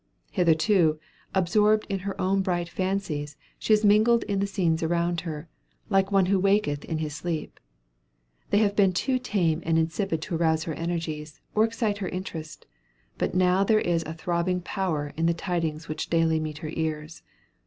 Hitherto, 0.31 0.99
absorbed 1.35 1.85
in 1.87 1.99
her 1.99 2.19
own 2.19 2.41
bright 2.41 2.67
fancies, 2.67 3.37
she 3.59 3.71
has 3.71 3.85
mingled 3.85 4.23
in 4.23 4.39
the 4.39 4.47
scenes 4.47 4.81
around 4.81 5.21
her, 5.21 5.47
like 5.91 6.11
one 6.11 6.25
who 6.25 6.39
walketh 6.39 6.83
in 6.85 6.97
his 6.97 7.13
sleep. 7.15 7.59
They 8.49 8.57
have 8.57 8.75
been 8.75 8.93
too 8.93 9.19
tame 9.19 9.61
and 9.63 9.77
insipid 9.77 10.19
to 10.23 10.35
arouse 10.35 10.63
her 10.63 10.73
energies, 10.73 11.39
or 11.53 11.65
excite 11.65 11.99
her 11.99 12.09
interest; 12.09 12.65
but 13.19 13.35
now 13.35 13.63
there 13.63 13.79
is 13.79 14.01
a 14.07 14.15
thrilling 14.15 14.61
power 14.61 15.13
in 15.17 15.27
the 15.27 15.35
tidings 15.35 15.87
which 15.87 16.09
daily 16.09 16.39
meet 16.39 16.57
her 16.65 16.71
ears. 16.73 17.21